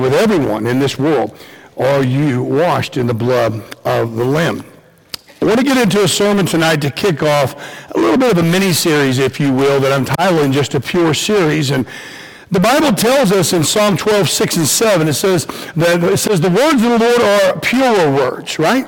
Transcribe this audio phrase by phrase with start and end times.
[0.00, 1.36] with everyone in this world,
[1.76, 4.64] are you washed in the blood of the Lamb?
[5.40, 7.54] I want to get into a sermon tonight to kick off
[7.94, 10.80] a little bit of a mini series, if you will, that I'm titling just a
[10.80, 11.70] pure series.
[11.70, 11.86] And
[12.50, 15.46] the Bible tells us in Psalm 12, 6 and 7, it says
[15.76, 18.86] that it says the words of the Lord are pure words, right?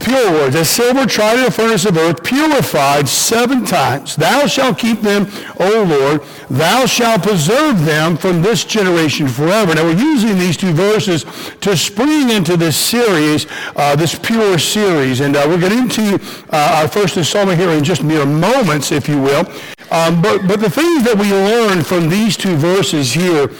[0.00, 4.16] Pure words, as silver tried in a furnace of earth, purified seven times.
[4.16, 5.26] Thou shalt keep them,
[5.60, 6.22] O Lord.
[6.50, 9.74] Thou shalt preserve them from this generation forever.
[9.74, 11.24] Now we're using these two verses
[11.60, 15.20] to spring into this series, uh, this pure series.
[15.20, 16.14] And uh, we'll get into
[16.50, 19.46] uh, our first installment here in just mere moments, if you will.
[19.90, 23.50] Um, but, but the things that we learn from these two verses here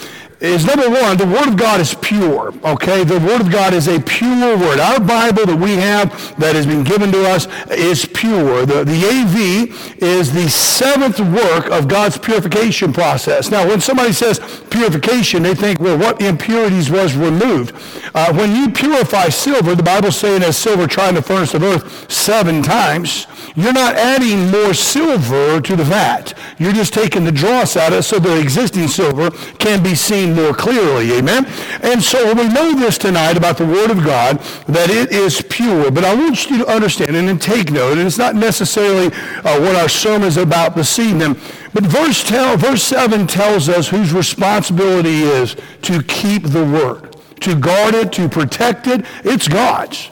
[0.42, 3.04] is number one, the Word of God is pure, okay?
[3.04, 4.80] The Word of God is a pure Word.
[4.80, 6.10] Our Bible that we have
[6.40, 8.66] that has been given to us is pure.
[8.66, 13.52] The, the AV is the seventh work of God's purification process.
[13.52, 17.72] Now, when somebody says purification, they think, well, what impurities was removed?
[18.12, 22.10] Uh, when you purify silver, the Bible's saying as silver trying to furnace of earth
[22.10, 26.34] seven times, you're not adding more silver to the vat.
[26.58, 30.34] You're just taking the dross out of it so the existing silver can be seen
[30.34, 31.12] more clearly.
[31.12, 31.46] Amen?
[31.82, 35.90] And so we know this tonight about the Word of God, that it is pure.
[35.90, 39.06] But I want you to understand and take note, and it's not necessarily
[39.44, 41.34] uh, what our sermon is about this evening,
[41.74, 47.54] but verse, tell, verse 7 tells us whose responsibility is to keep the Word, to
[47.54, 49.04] guard it, to protect it.
[49.24, 50.11] It's God's.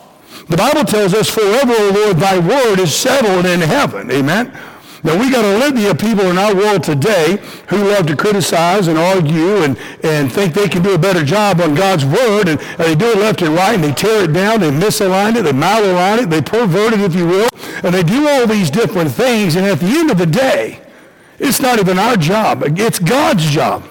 [0.50, 4.10] The Bible tells us, forever, O Lord, thy word is settled in heaven.
[4.10, 4.52] Amen.
[5.04, 8.88] Now, we got a litany of people in our world today who love to criticize
[8.88, 12.48] and argue and, and think they can do a better job on God's word.
[12.48, 15.36] And, and they do it left and right, and they tear it down, they misalign
[15.36, 17.48] it, they malalign it, they pervert it, if you will.
[17.84, 19.54] And they do all these different things.
[19.54, 20.80] And at the end of the day,
[21.38, 22.64] it's not even our job.
[22.66, 23.84] It's God's job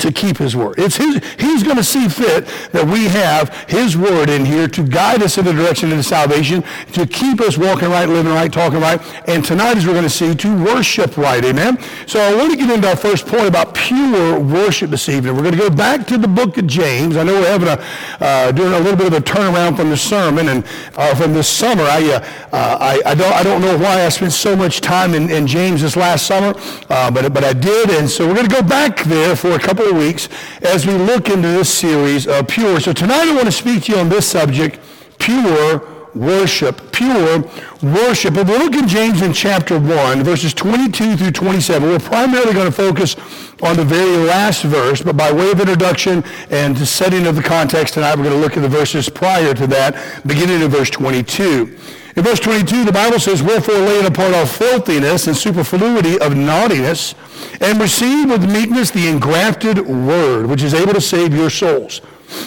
[0.00, 0.78] to keep his word.
[0.78, 4.82] It's his, he's going to see fit that we have his word in here to
[4.82, 8.80] guide us in the direction of salvation, to keep us walking right, living right, talking
[8.80, 11.44] right, and tonight, as we're going to see, to worship right.
[11.44, 11.78] Amen?
[12.06, 15.34] So I want to get into our first point about pure worship this evening.
[15.34, 17.16] We're going to go back to the book of James.
[17.16, 17.84] I know we're having a,
[18.24, 20.64] uh, doing a little bit of a turnaround from the sermon and
[20.96, 21.82] uh, from this summer.
[21.82, 25.30] I, uh, I, I, don't, I don't know why I spent so much time in,
[25.30, 26.54] in James this last summer,
[26.88, 29.58] uh, but, but I did, and so we're going to go back there for a
[29.58, 30.28] couple couple of weeks
[30.62, 32.80] as we look into this series of pure.
[32.80, 34.78] So tonight I want to speak to you on this subject,
[35.18, 35.82] pure
[36.14, 37.40] worship, pure
[37.82, 38.36] worship.
[38.36, 42.66] If we look in James in chapter 1, verses 22 through 27, we're primarily going
[42.66, 43.16] to focus
[43.62, 47.42] on the very last verse, but by way of introduction and the setting of the
[47.42, 50.90] context tonight, we're going to look at the verses prior to that, beginning in verse
[50.90, 51.78] 22.
[52.18, 56.36] In verse 22, the Bible says, Wherefore lay laying apart all filthiness and superfluity of
[56.36, 57.14] naughtiness,
[57.60, 62.00] and receive with meekness the engrafted word, which is able to save your souls.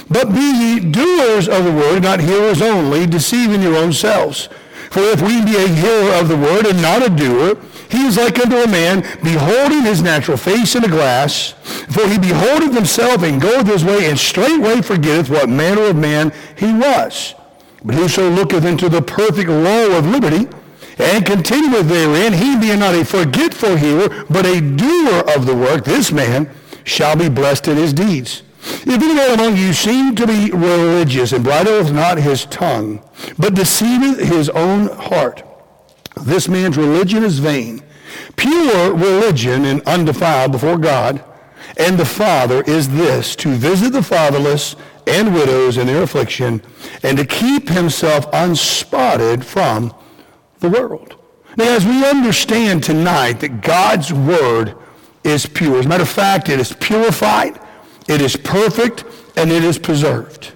[0.09, 4.49] But be ye doers of the word, not hearers only, deceiving your own selves.
[4.89, 7.57] For if we be a hearer of the word and not a doer,
[7.89, 11.51] he is like unto a man beholding his natural face in a glass.
[11.93, 16.33] For he beholdeth himself and goeth his way, and straightway forgetteth what manner of man
[16.57, 17.35] he was.
[17.83, 20.47] But whoso looketh into the perfect law of liberty,
[20.97, 25.83] and continueth therein, he being not a forgetful hearer, but a doer of the work,
[25.83, 26.49] this man
[26.83, 28.43] shall be blessed in his deeds.
[28.61, 33.03] If any man among you seem to be religious, and bridleth not his tongue,
[33.39, 35.43] but deceiveth his own heart,
[36.23, 37.81] this man's religion is vain.
[38.35, 41.23] Pure religion and undefiled before God
[41.77, 44.75] and the Father is this, to visit the fatherless
[45.07, 46.61] and widows in their affliction,
[47.03, 49.93] and to keep himself unspotted from
[50.59, 51.15] the world.
[51.57, 54.75] Now, as we understand tonight that God's word
[55.23, 57.59] is pure, as a matter of fact, it is purified,
[58.07, 59.03] it is perfect,
[59.35, 60.53] and it is preserved.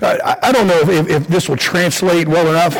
[0.00, 2.76] I, I don't know if, if, this will translate well enough,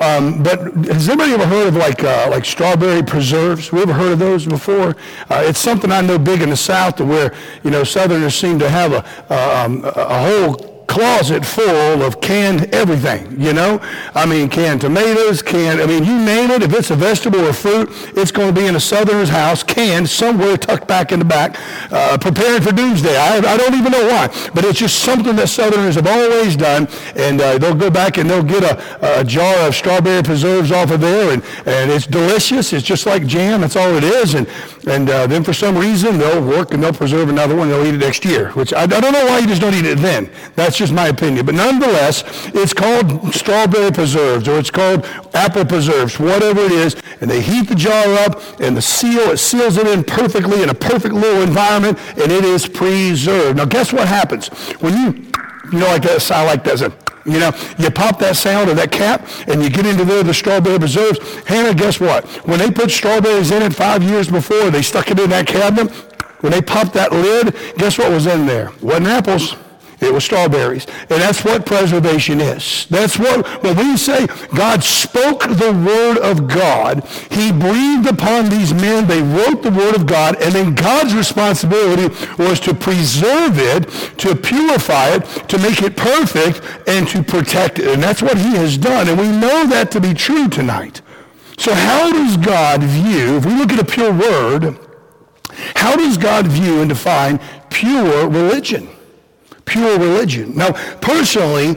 [0.00, 3.72] um, but has anybody ever heard of like uh, like strawberry preserves?
[3.72, 4.96] We ever heard of those before?
[5.30, 8.58] Uh, it's something I know big in the South, to where you know Southerners seem
[8.58, 13.80] to have a, um, a whole closet full of canned everything, you know?
[14.14, 16.62] I mean, canned tomatoes, canned, I mean, you name it.
[16.62, 20.08] If it's a vegetable or fruit, it's going to be in a southerner's house, canned,
[20.08, 21.58] somewhere tucked back in the back,
[21.92, 23.16] uh, preparing for doomsday.
[23.16, 26.88] I, I don't even know why, but it's just something that southerners have always done,
[27.16, 30.90] and uh, they'll go back and they'll get a, a jar of strawberry preserves off
[30.90, 32.72] of there, and, and it's delicious.
[32.72, 33.60] It's just like jam.
[33.62, 34.34] That's all it is.
[34.34, 34.48] And,
[34.86, 37.86] And uh, then for some reason, they'll work and they'll preserve another one and they'll
[37.86, 39.98] eat it next year, which I, I, don't know why you just don't eat it
[39.98, 40.30] then.
[40.56, 41.46] That's just my opinion.
[41.46, 42.24] But nonetheless,
[42.54, 45.04] it's called strawberry preserves or it's called
[45.34, 46.96] apple preserves, whatever it is.
[47.20, 50.68] And they heat the jar up and the seal, it seals it in perfectly in
[50.68, 53.56] a perfect little environment and it is preserved.
[53.56, 54.48] Now, guess what happens?
[54.80, 55.30] When you,
[55.72, 56.80] you know, like that sound like that,
[57.24, 60.34] you know, you pop that sound of that cap and you get into there the
[60.34, 61.18] strawberry preserves.
[61.44, 62.26] Hannah, guess what?
[62.46, 65.90] When they put strawberries in it five years before, they stuck it in that cabinet.
[66.40, 68.70] When they popped that lid, guess what was in there?
[68.82, 69.56] Wasn't apples.
[70.04, 70.86] It was strawberries.
[71.00, 72.86] And that's what preservation is.
[72.90, 78.72] That's what, when we say God spoke the word of God, he breathed upon these
[78.72, 83.88] men, they wrote the word of God, and then God's responsibility was to preserve it,
[84.18, 87.88] to purify it, to make it perfect, and to protect it.
[87.88, 89.08] And that's what he has done.
[89.08, 91.00] And we know that to be true tonight.
[91.58, 94.78] So how does God view, if we look at a pure word,
[95.76, 97.38] how does God view and define
[97.70, 98.88] pure religion?
[99.64, 100.56] Pure religion.
[100.56, 101.76] Now, personally,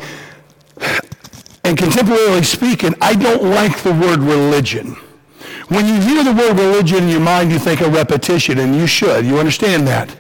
[1.64, 4.96] and contemporarily speaking, I don't like the word religion.
[5.70, 8.88] When you hear the word religion in your mind, you think of repetition, and you
[8.88, 9.26] should.
[9.26, 10.16] You understand that.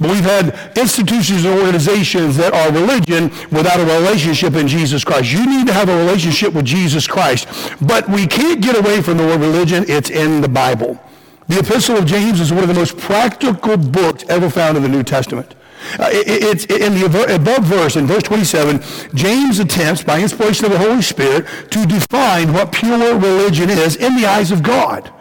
[0.00, 5.32] But we've had institutions and organizations that are religion without a relationship in Jesus Christ.
[5.32, 7.48] You need to have a relationship with Jesus Christ.
[7.80, 9.84] But we can't get away from the word religion.
[9.88, 11.00] It's in the Bible.
[11.48, 14.88] The Epistle of James is one of the most practical books ever found in the
[14.88, 15.54] New Testament.
[15.98, 18.82] Uh, it's in the above verse, in verse 27,
[19.14, 24.16] James attempts, by inspiration of the Holy Spirit, to define what pure religion is in
[24.16, 25.12] the eyes of God.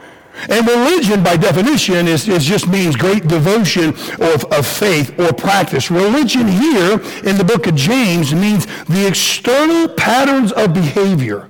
[0.50, 3.90] And religion, by definition, is, is just means great devotion
[4.20, 5.90] of, of faith or practice.
[5.90, 6.94] Religion here
[7.24, 11.50] in the book of James means the external patterns of behavior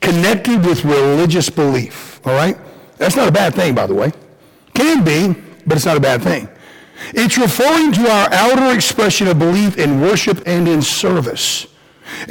[0.00, 2.20] connected with religious belief.
[2.26, 2.56] All right?
[2.98, 4.12] That's not a bad thing, by the way.
[4.74, 6.48] Can be, but it's not a bad thing.
[7.14, 11.66] It's referring to our outer expression of belief in worship and in service.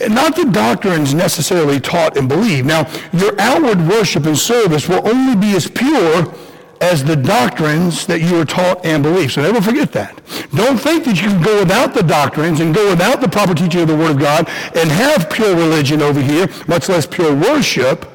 [0.01, 2.67] And not the doctrines necessarily taught and believed.
[2.67, 6.33] Now, your outward worship and service will only be as pure
[6.81, 9.31] as the doctrines that you are taught and believe.
[9.31, 10.21] So never forget that.
[10.53, 13.81] Don't think that you can go without the doctrines and go without the proper teaching
[13.81, 18.05] of the Word of God and have pure religion over here, much less pure worship.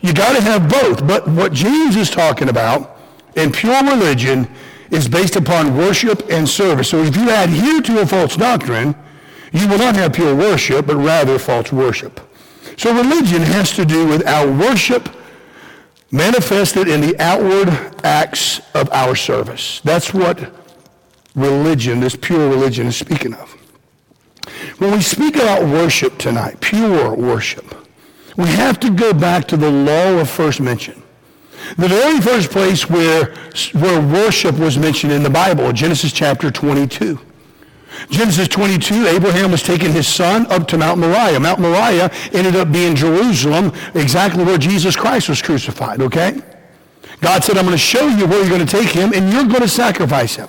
[0.00, 1.06] You got to have both.
[1.06, 2.98] But what James is talking about
[3.36, 4.48] in pure religion
[4.92, 6.90] is based upon worship and service.
[6.90, 8.94] So if you adhere to a false doctrine,
[9.52, 12.20] you will not have pure worship, but rather false worship.
[12.76, 15.08] So religion has to do with our worship
[16.10, 17.68] manifested in the outward
[18.04, 19.80] acts of our service.
[19.82, 20.52] That's what
[21.34, 23.50] religion, this pure religion, is speaking of.
[24.78, 27.74] When we speak about worship tonight, pure worship,
[28.36, 31.02] we have to go back to the law of first mention.
[31.76, 33.34] The very first place where,
[33.72, 37.18] where worship was mentioned in the Bible, Genesis chapter 22.
[38.10, 41.38] Genesis 22, Abraham was taking his son up to Mount Moriah.
[41.40, 46.40] Mount Moriah ended up being Jerusalem, exactly where Jesus Christ was crucified, okay?
[47.20, 49.44] God said, I'm going to show you where you're going to take him, and you're
[49.44, 50.48] going to sacrifice him,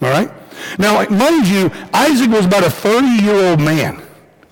[0.00, 0.30] all right?
[0.78, 4.02] Now, mind you, Isaac was about a 30-year-old man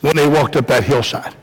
[0.00, 1.34] when they walked up that hillside.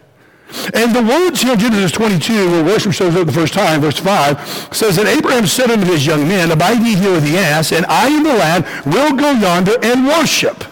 [0.73, 3.99] And the words here in Genesis 22, where worship shows up the first time, verse
[3.99, 7.71] 5, says that Abraham said unto his young men, Abide ye here with the ass,
[7.71, 10.63] and I and the lad will go yonder and worship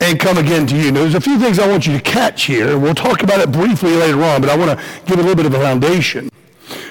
[0.00, 0.90] and come again to you.
[0.90, 2.78] Now, there's a few things I want you to catch here.
[2.78, 5.46] We'll talk about it briefly later on, but I want to give a little bit
[5.46, 6.30] of a foundation.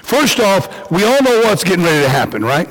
[0.03, 2.69] First off, we all know what's getting ready to happen, right?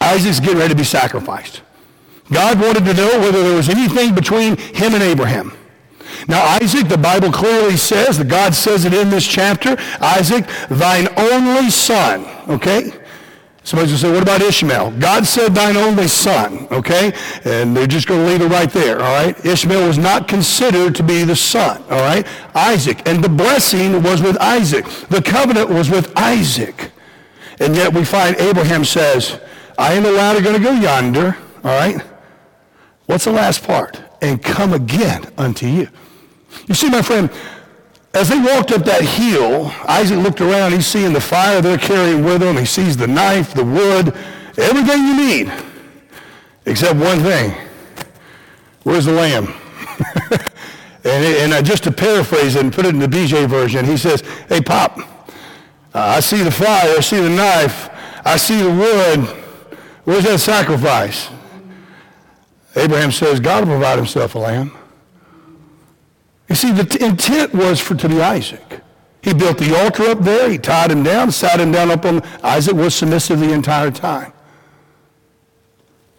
[0.00, 1.62] Isaac's getting ready to be sacrificed.
[2.32, 5.52] God wanted to know whether there was anything between him and Abraham.
[6.28, 11.08] Now, Isaac, the Bible clearly says, that God says it in this chapter, Isaac, thine
[11.16, 12.92] only son, okay?
[13.62, 14.92] Somebody's going to say, what about Ishmael?
[14.92, 17.12] God said thine only son, okay?
[17.44, 19.44] And they're just going to leave it right there, all right?
[19.44, 22.26] Ishmael was not considered to be the son, all right?
[22.54, 23.02] Isaac.
[23.06, 24.84] And the blessing was with Isaac.
[25.08, 26.92] The covenant was with Isaac.
[27.58, 29.40] And yet we find Abraham says,
[29.78, 32.00] I and the lad are going to go yonder, all right?
[33.06, 34.00] What's the last part?
[34.22, 35.88] And come again unto you.
[36.66, 37.30] You see, my friend,
[38.14, 40.72] as they walked up that hill, Isaac looked around.
[40.72, 42.56] He's seeing the fire they're carrying with them.
[42.56, 44.16] He sees the knife, the wood,
[44.58, 45.52] everything you need,
[46.64, 47.54] except one thing.
[48.84, 49.52] Where's the lamb?
[51.04, 54.22] and, and just to paraphrase it and put it in the BJ version, he says,
[54.48, 55.04] hey, Pop, uh,
[55.94, 57.90] I see the fire, I see the knife,
[58.24, 59.26] I see the wood.
[60.04, 61.28] Where's that sacrifice?
[62.76, 64.72] Abraham says, God will provide himself a lamb.
[66.48, 68.80] You see, the intent was for to be Isaac.
[69.22, 70.48] He built the altar up there.
[70.48, 72.22] He tied him down, sat him down up on.
[72.44, 74.32] Isaac was submissive the entire time.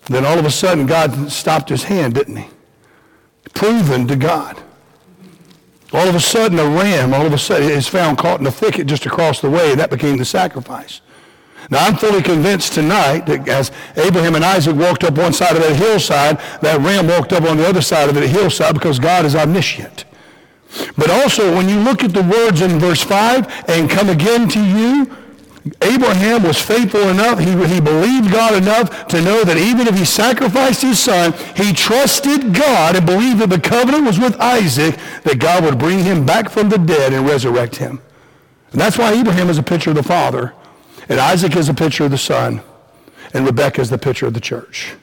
[0.08, 2.48] Then all of a sudden, God stopped his hand, didn't he?
[3.54, 4.62] Proven to God.
[5.94, 8.52] All of a sudden, a ram, all of a sudden, is found caught in a
[8.52, 11.00] thicket just across the way, and that became the sacrifice.
[11.70, 15.64] Now, I'm fully convinced tonight that as Abraham and Isaac walked up one side of
[15.64, 19.26] that hillside, that ram walked up on the other side of the hillside because God
[19.26, 20.06] is omniscient.
[20.98, 24.64] But also, when you look at the words in verse 5, and come again to
[24.64, 25.16] you,
[25.82, 30.06] Abraham was faithful enough, he, he believed God enough to know that even if he
[30.06, 35.40] sacrificed his son, he trusted God and believed that the covenant was with Isaac, that
[35.40, 38.02] God would bring him back from the dead and resurrect him.
[38.72, 40.54] And that's why Abraham is a picture of the father,
[41.10, 42.62] and Isaac is a picture of the son,
[43.34, 44.96] and Rebekah is the picture of the church.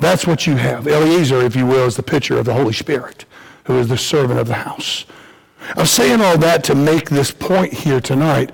[0.00, 0.86] That's what you have.
[0.86, 3.24] Eliezer, if you will, is the picture of the Holy Spirit,
[3.66, 5.04] who is the servant of the house.
[5.76, 8.52] I'm saying all that to make this point here tonight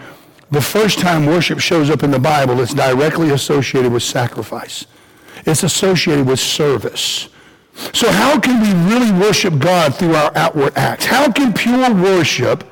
[0.52, 4.84] the first time worship shows up in the Bible, it's directly associated with sacrifice.
[5.46, 7.30] It's associated with service.
[7.94, 11.06] So how can we really worship God through our outward acts?
[11.06, 12.64] How can pure worship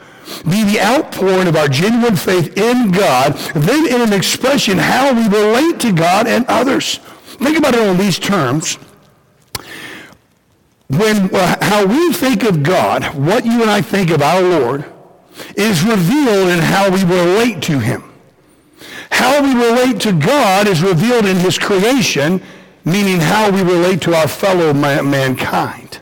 [0.45, 5.27] be the outpouring of our genuine faith in God, then in an expression how we
[5.27, 6.99] relate to God and others?
[7.39, 8.77] Think about it on these terms.
[10.91, 14.85] When uh, how we think of God, what you and I think of our Lord,
[15.57, 18.03] is revealed in how we relate to him.
[19.11, 22.43] How we relate to God is revealed in his creation,
[22.85, 26.01] meaning how we relate to our fellow mankind.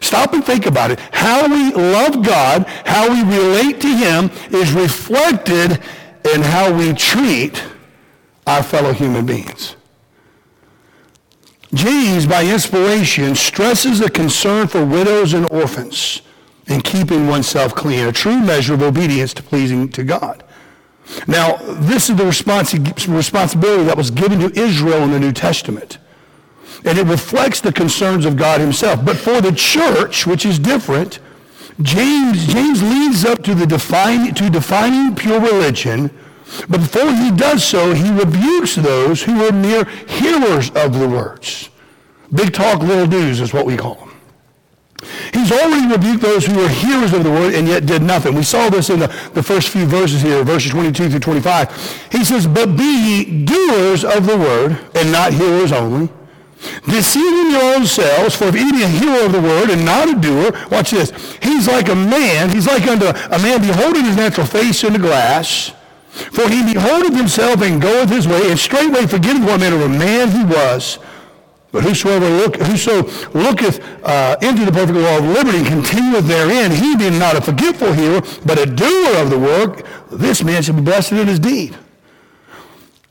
[0.00, 0.98] Stop and think about it.
[1.12, 5.80] How we love God, how we relate to him is reflected
[6.32, 7.62] in how we treat
[8.46, 9.76] our fellow human beings.
[11.74, 16.22] James, by inspiration, stresses the concern for widows and orphans
[16.66, 20.42] and keeping oneself clean, a true measure of obedience to pleasing to God.
[21.26, 25.98] Now, this is the responsibility that was given to Israel in the New Testament.
[26.84, 29.04] And it reflects the concerns of God himself.
[29.04, 31.18] But for the church, which is different,
[31.82, 36.10] James, James leads up to, the define, to defining pure religion.
[36.68, 41.70] But before he does so, he rebukes those who are mere hearers of the words.
[42.32, 44.10] Big talk, little do's is what we call them.
[45.32, 48.34] He's already rebuked those who were hearers of the word and yet did nothing.
[48.34, 52.08] We saw this in the, the first few verses here, verses 22 through 25.
[52.10, 56.08] He says, But be ye doers of the word, and not hearers only,
[56.88, 60.18] deceiving your own selves, for if any a hearer of the word and not a
[60.18, 61.10] doer, watch this,
[61.42, 64.98] he's like a man, he's like unto a man beholding his natural face in the
[64.98, 65.72] glass,
[66.14, 70.30] for he beholdeth himself and goeth his way, and straightway forgetteth what manner of man
[70.30, 70.98] he was.
[71.72, 73.02] But whosoever look, whoso
[73.36, 77.40] looketh uh, into the perfect law of liberty and continueth therein, he being not a
[77.40, 81.40] forgetful hearer, but a doer of the work, this man shall be blessed in his
[81.40, 81.76] deed.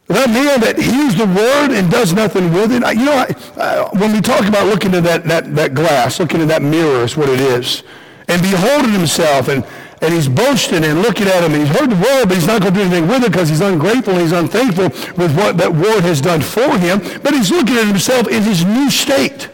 [0.08, 3.90] That man that hears the word and does nothing with it, you know, I, uh,
[3.98, 7.18] when we talk about looking at that, that, that glass, looking at that mirror is
[7.18, 7.84] what it is,
[8.30, 9.66] and beholding himself and
[10.04, 12.62] and he's boasting and looking at him, and he's heard the word, but he's not
[12.62, 15.74] going to do anything with it because he's ungrateful and he's unthankful with what that
[15.74, 17.00] word has done for him.
[17.24, 19.50] But he's looking at himself in his new state.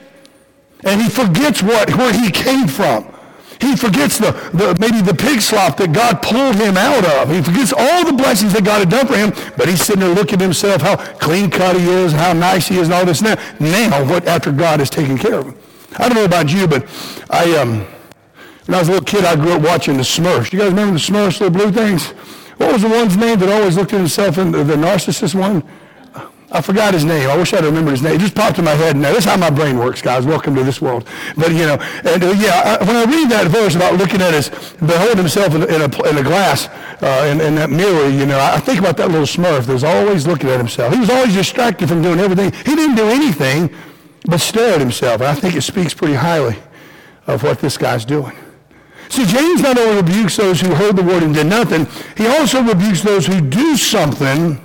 [0.83, 3.05] And he forgets what, where he came from.
[3.61, 7.29] He forgets the, the, maybe the pig slop that God pulled him out of.
[7.29, 10.15] He forgets all the blessings that God had done for him, but he's sitting there
[10.15, 13.21] looking at himself, how clean cut he is, how nice he is, and all this
[13.21, 13.35] Now.
[13.59, 15.55] Now, what after God has taken care of him.
[15.97, 16.87] I don't know about you, but
[17.29, 17.85] I um,
[18.69, 20.53] when I was a little kid, I grew up watching the Smurfs.
[20.53, 22.09] You guys remember the Smurfs, little blue things?
[22.59, 25.63] What was the one's name that always looked at himself in the, the narcissist one?
[26.51, 27.31] I forgot his name.
[27.31, 28.13] I wish I'd remembered his name.
[28.13, 29.09] It just popped in my head now.
[29.09, 30.23] This is how my brain works, guys.
[30.23, 31.07] Welcome to this world.
[31.35, 34.35] But, you know, and uh, yeah, I, when I read that verse about looking at
[34.35, 36.67] his, behold himself in, in, a, in a glass,
[37.01, 39.83] uh, in, in, that mirror, you know, I think about that little smurf that was
[39.83, 40.93] always looking at himself.
[40.93, 42.51] He was always distracted from doing everything.
[42.51, 43.73] He didn't do anything
[44.25, 45.21] but stare at himself.
[45.21, 46.57] And I think it speaks pretty highly
[47.25, 48.37] of what this guy's doing.
[49.09, 52.61] See, James not only rebukes those who heard the word and did nothing, he also
[52.61, 54.61] rebukes those who do something,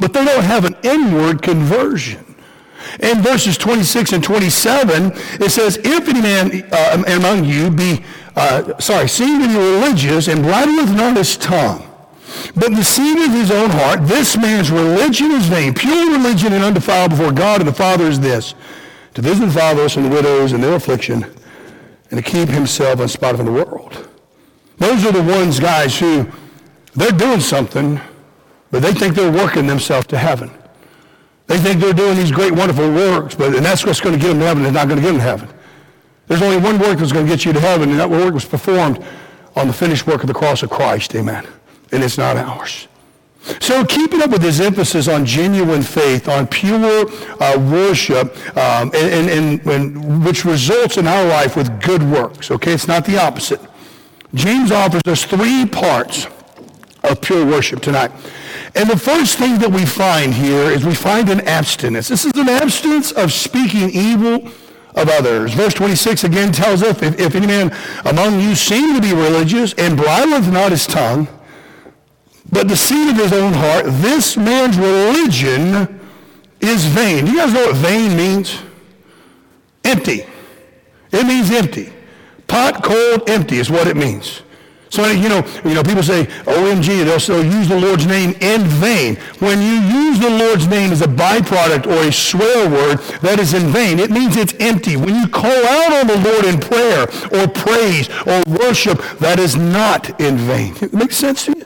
[0.00, 2.24] but they don't have an inward conversion.
[3.00, 8.04] In verses 26 and 27, it says, If any man uh, among you be,
[8.36, 11.90] uh, sorry, be religious and bridleth not his tongue,
[12.54, 15.74] but deceiveth his own heart, this man's religion is vain.
[15.74, 18.54] Pure religion and undefiled before God and the Father is this,
[19.14, 21.24] to visit the fatherless and the widows in their affliction,
[22.10, 24.08] and to keep himself unspotted from the world.
[24.78, 26.26] Those are the ones, guys, who
[26.94, 28.00] they're doing something,
[28.70, 30.50] but they think they're working themselves to heaven.
[31.46, 34.28] They think they're doing these great, wonderful works, but and that's what's going to get
[34.28, 34.64] them to heaven.
[34.64, 35.48] It's not going to get them to heaven.
[36.26, 38.44] There's only one work that's going to get you to heaven, and that work was
[38.44, 39.04] performed
[39.54, 41.14] on the finished work of the cross of Christ.
[41.14, 41.46] Amen.
[41.92, 42.88] And it's not ours.
[43.60, 47.06] So keeping up with his emphasis on genuine faith, on pure
[47.40, 52.50] uh, worship, um, and, and, and, which results in our life with good works.
[52.50, 53.60] Okay, it's not the opposite.
[54.34, 56.26] James offers us three parts
[57.04, 58.10] of pure worship tonight.
[58.74, 62.08] And the first thing that we find here is we find an abstinence.
[62.08, 64.48] This is an abstinence of speaking evil
[64.96, 65.52] of others.
[65.52, 69.74] Verse 26 again tells us, if, if any man among you seem to be religious
[69.74, 71.28] and bridleth not his tongue,
[72.50, 76.00] but deceit of his own heart, this man's religion
[76.60, 77.24] is vain.
[77.24, 78.58] Do you guys know what vain means?
[79.84, 80.24] Empty.
[81.12, 81.92] It means empty.
[82.46, 84.42] Pot cold empty is what it means.
[84.94, 88.62] So, you know, you know, people say, OMG, they'll, they'll use the Lord's name in
[88.62, 89.16] vain.
[89.40, 93.54] When you use the Lord's name as a byproduct or a swear word, that is
[93.54, 93.98] in vain.
[93.98, 94.96] It means it's empty.
[94.96, 99.56] When you call out on the Lord in prayer or praise or worship, that is
[99.56, 100.76] not in vain.
[100.84, 101.63] It makes sense to you?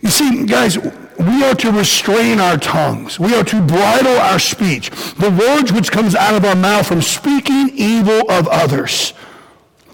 [0.00, 3.18] You see, guys, we are to restrain our tongues.
[3.18, 4.90] We are to bridle our speech.
[5.14, 9.12] The words which comes out of our mouth from speaking evil of others.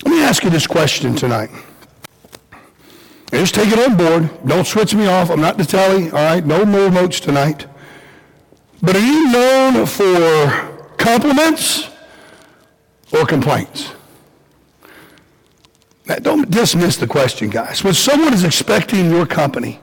[0.04, 1.50] Let me ask you this question tonight.
[3.30, 4.30] Just take it on board.
[4.46, 5.30] Don't switch me off.
[5.30, 6.10] I'm not the telly.
[6.10, 6.44] All right.
[6.44, 7.66] No more notes tonight.
[8.82, 11.88] But are you known for compliments
[13.12, 13.92] or complaints?
[16.06, 17.82] Now, don't dismiss the question, guys.
[17.82, 19.80] When someone is expecting your company,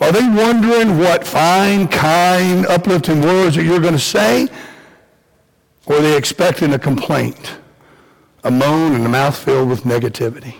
[0.00, 4.48] are they wondering what fine, kind, uplifting words that you're going to say?
[5.86, 7.58] Or are they expecting a complaint,
[8.44, 10.56] a moan, and a mouth filled with negativity?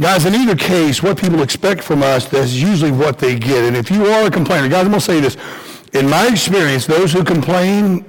[0.00, 3.64] Guys, in either case, what people expect from us, that's usually what they get.
[3.64, 5.36] And if you are a complainer, guys, I'm going to say this.
[5.92, 8.04] In my experience, those who complain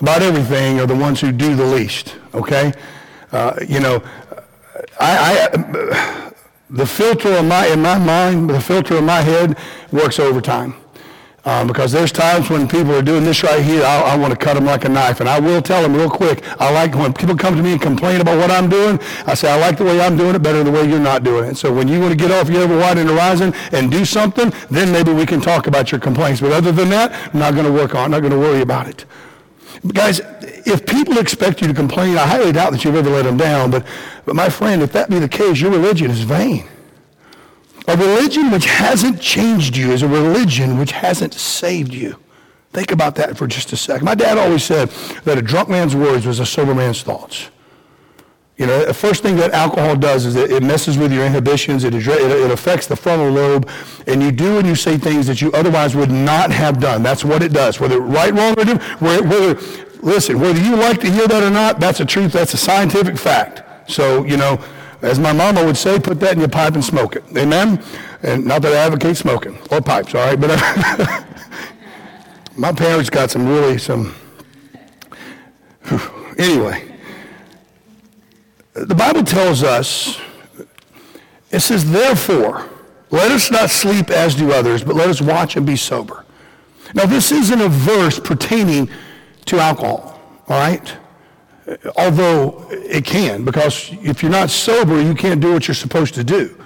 [0.00, 2.72] about everything are the ones who do the least, okay?
[3.32, 4.02] Uh, you know,
[5.00, 6.25] I, I,
[6.70, 9.56] the filter in my, in my mind, the filter in my head
[9.92, 10.74] works overtime.
[11.44, 14.36] Um, because there's times when people are doing this right here, I, I want to
[14.36, 15.20] cut them like a knife.
[15.20, 17.80] And I will tell them real quick, I like when people come to me and
[17.80, 20.64] complain about what I'm doing, I say, I like the way I'm doing it better
[20.64, 21.56] than the way you're not doing it.
[21.56, 24.90] So when you want to get off your ever wide horizon and do something, then
[24.90, 26.40] maybe we can talk about your complaints.
[26.40, 28.40] But other than that, I'm not going to work on it, I'm not going to
[28.40, 29.04] worry about it.
[29.92, 30.20] Guys,
[30.66, 33.70] if people expect you to complain, I highly doubt that you've ever let them down.
[33.70, 33.86] But,
[34.24, 36.66] but my friend, if that be the case, your religion is vain.
[37.88, 42.18] A religion which hasn't changed you is a religion which hasn't saved you.
[42.72, 44.04] Think about that for just a second.
[44.04, 44.88] My dad always said
[45.24, 47.48] that a drunk man's words was a sober man's thoughts.
[48.56, 51.84] You know, the first thing that alcohol does is it, messes with your inhibitions.
[51.84, 53.68] It, it, affects the frontal lobe,
[54.06, 57.02] and you do and you say things that you otherwise would not have done.
[57.02, 57.80] That's what it does.
[57.80, 59.00] Whether right, wrong, or different.
[59.02, 59.60] Whether,
[60.00, 62.32] listen, whether you like to hear that or not, that's a truth.
[62.32, 63.62] That's a scientific fact.
[63.90, 64.58] So, you know,
[65.02, 67.24] as my mama would say, put that in your pipe and smoke it.
[67.36, 67.82] Amen?
[68.22, 70.40] And not that I advocate smoking or pipes, all right?
[70.40, 70.58] But
[72.56, 74.14] my parents got some really, some,
[76.38, 76.85] anyway.
[78.76, 80.20] The Bible tells us,
[81.50, 82.68] it says, therefore,
[83.10, 86.24] let us not sleep as do others, but let us watch and be sober.
[86.94, 88.88] Now, this isn't a verse pertaining
[89.46, 90.96] to alcohol, all right?
[91.96, 96.24] although it can, because if you're not sober, you can't do what you're supposed to
[96.24, 96.62] do.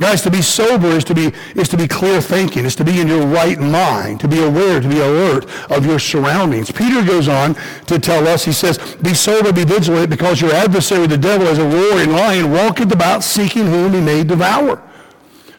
[0.00, 3.00] Guys, to be sober is to be, is to be clear thinking, is to be
[3.00, 6.72] in your right mind, to be aware, to be alert of your surroundings.
[6.72, 7.54] Peter goes on
[7.86, 11.58] to tell us, he says, be sober, be vigilant, because your adversary, the devil, as
[11.58, 14.82] a roaring lion, walketh about seeking whom he may devour.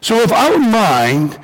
[0.02, 1.38] So if our mind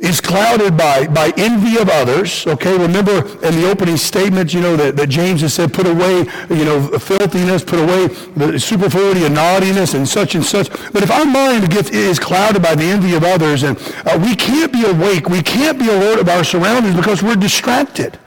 [0.00, 2.46] is clouded by, by envy of others.
[2.46, 6.24] Okay, remember in the opening statement, you know, that, that James has said, put away,
[6.48, 10.70] you know, filthiness, put away the superfluity and naughtiness and such and such.
[10.92, 14.34] But if our mind gets, is clouded by the envy of others and uh, we
[14.34, 18.18] can't be awake, we can't be alert of our surroundings because we're distracted.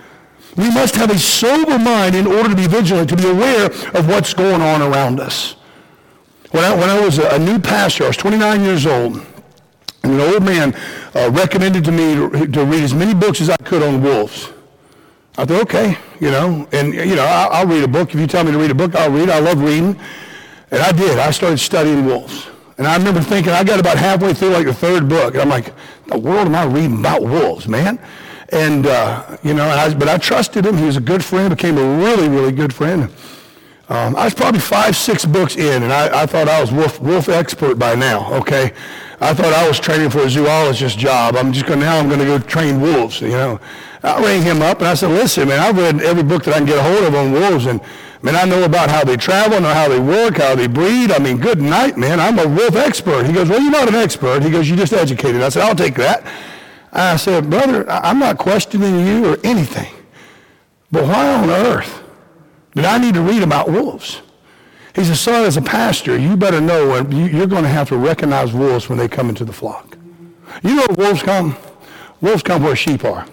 [0.55, 4.07] We must have a sober mind in order to be vigilant, to be aware of
[4.07, 5.55] what's going on around us.
[6.51, 9.25] When I, when I was a new pastor, I was 29 years old.
[10.03, 10.75] And an old man
[11.15, 14.51] uh, recommended to me to, to, read as many books as I could on wolves.
[15.37, 18.13] I thought, okay, you know, and, you know, I'll, I'll read a book.
[18.13, 19.29] If you tell me to read a book, I'll read.
[19.29, 19.97] I love reading.
[20.71, 21.19] And I did.
[21.19, 22.47] I started studying wolves.
[22.77, 25.35] And I remember thinking, I got about halfway through like the third book.
[25.35, 25.73] And I'm like,
[26.07, 27.97] the world am I reading about wolves, man?
[28.49, 30.77] And, uh, you know, I, but I trusted him.
[30.77, 33.09] He was a good friend, became a really, really good friend.
[33.89, 36.99] Um, I was probably five, six books in, and I, I thought I was wolf,
[37.01, 38.73] wolf expert by now, okay?
[39.23, 41.35] I thought I was training for a zoologist job.
[41.35, 41.97] I'm just going now.
[41.97, 43.21] I'm going to go train wolves.
[43.21, 43.59] You know,
[44.03, 46.57] I rang him up and I said, "Listen, man, I've read every book that I
[46.57, 47.81] can get a hold of on wolves, and
[48.23, 51.11] Man, I know about how they travel, know how they work, how they breed.
[51.11, 52.21] I mean, good night, man.
[52.21, 53.25] I'm a wolf expert.
[53.25, 54.41] He goes, well, you're not an expert.
[54.43, 55.41] He goes, you just educated.
[55.41, 56.25] I said, I'll take that.
[56.93, 59.93] I said, brother, I'm not questioning you or anything.
[60.89, 62.01] But why on earth
[62.73, 64.21] did I need to read about wolves?
[64.95, 68.53] He said, son, as a pastor, you better know you're going to have to recognize
[68.53, 69.97] wolves when they come into the flock.
[70.63, 71.57] You know wolves come?
[72.21, 73.25] Wolves come where sheep are.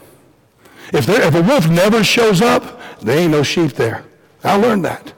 [0.92, 4.05] If, if a wolf never shows up, there ain't no sheep there.
[4.42, 5.12] I learned that.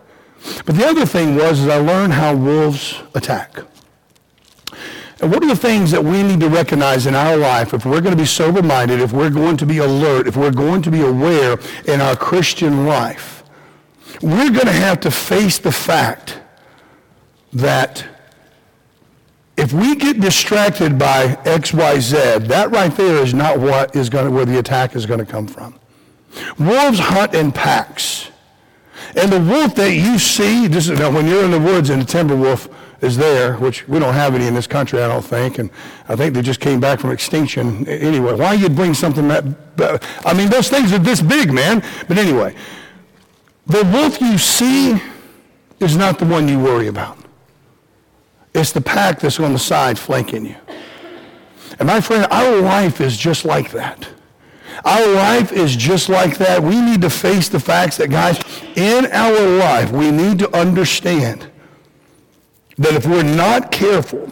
[0.66, 3.61] But the other thing was is I learned how wolves attack.
[5.20, 8.00] And what are the things that we need to recognize in our life if we're
[8.00, 11.02] going to be sober-minded, if we're going to be alert, if we're going to be
[11.02, 13.41] aware in our Christian life?
[14.22, 16.38] We're going to have to face the fact
[17.52, 18.06] that
[19.56, 24.08] if we get distracted by X, Y, Z, that right there is not what is
[24.08, 25.78] going to, where the attack is going to come from.
[26.58, 28.30] Wolves hunt in packs.
[29.16, 32.06] And the wolf that you see, this is, when you're in the woods and the
[32.06, 32.68] timber wolf
[33.02, 35.68] is there, which we don't have any in this country, I don't think, and
[36.08, 38.35] I think they just came back from extinction anyway.
[38.35, 39.44] Why you'd bring something that,
[40.24, 41.85] I mean, those things are this big, man.
[42.08, 42.54] But anyway,
[43.66, 45.01] the wolf you see
[45.81, 47.18] is not the one you worry about.
[48.55, 50.57] It's the pack that's on the side flanking you.
[51.79, 54.07] And my friend, our life is just like that.
[54.85, 56.62] Our life is just like that.
[56.62, 58.40] We need to face the facts that, guys,
[58.77, 61.48] in our life, we need to understand
[62.79, 64.31] that if we're not careful,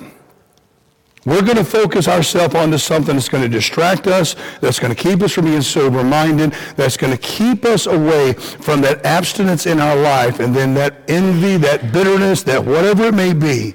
[1.27, 5.01] we're going to focus ourselves onto something that's going to distract us, that's going to
[5.01, 9.81] keep us from being sober-minded, that's going to keep us away from that abstinence in
[9.81, 13.75] our life, and then that envy, that bitterness, that whatever it may be,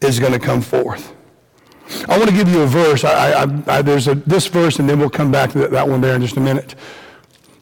[0.00, 1.14] is going to come forth.
[2.08, 3.02] I want to give you a verse.
[3.02, 5.88] I, I, I, there's a, this verse, and then we'll come back to that, that
[5.88, 6.76] one there in just a minute.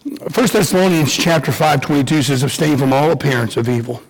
[0.04, 4.02] 1 Thessalonians chapter 5, 22 says, abstain from all appearance of evil.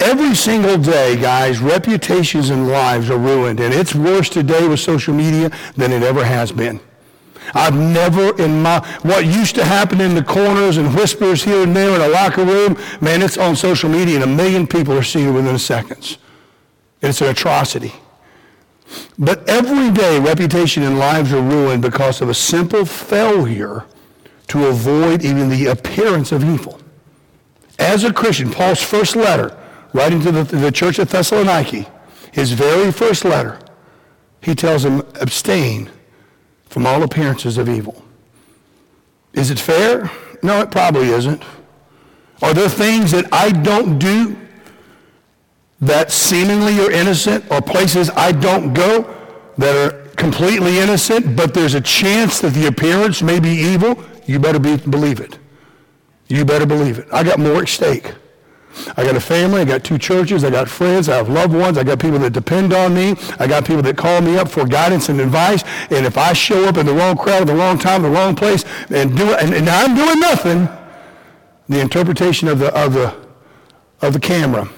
[0.00, 5.12] Every single day, guys, reputations and lives are ruined, and it's worse today with social
[5.12, 6.80] media than it ever has been.
[7.52, 11.76] I've never in my, what used to happen in the corners and whispers here and
[11.76, 15.02] there in a locker room, man, it's on social media and a million people are
[15.02, 16.16] seeing it within seconds.
[17.02, 17.92] It's an atrocity.
[19.18, 23.84] But every day, reputation and lives are ruined because of a simple failure
[24.48, 26.80] to avoid even the appearance of evil.
[27.78, 29.56] As a Christian, Paul's first letter,
[29.92, 31.90] writing to the, the church of Thessaloniki,
[32.32, 33.58] his very first letter,
[34.42, 35.90] he tells them, abstain
[36.66, 38.02] from all appearances of evil.
[39.32, 40.10] Is it fair?
[40.42, 41.42] No, it probably isn't.
[42.42, 44.36] Are there things that I don't do
[45.80, 49.14] that seemingly are innocent or places I don't go
[49.58, 54.38] that are completely innocent, but there's a chance that the appearance may be evil, you
[54.38, 55.38] better be, believe it.
[56.28, 57.08] You better believe it.
[57.12, 58.14] I got more at stake.
[58.96, 59.60] I got a family.
[59.60, 60.44] I got two churches.
[60.44, 61.08] I got friends.
[61.08, 61.78] I have loved ones.
[61.78, 63.14] I got people that depend on me.
[63.38, 65.62] I got people that call me up for guidance and advice.
[65.90, 68.34] And if I show up in the wrong crowd, at the wrong time, the wrong
[68.34, 70.68] place, and do and, and I'm doing nothing,
[71.68, 73.14] the interpretation of the of the
[74.02, 74.68] of the camera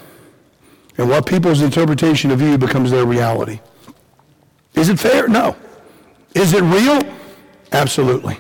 [0.98, 3.60] and what people's interpretation of you becomes their reality.
[4.74, 5.28] Is it fair?
[5.28, 5.56] No.
[6.34, 7.02] Is it real?
[7.72, 8.38] Absolutely.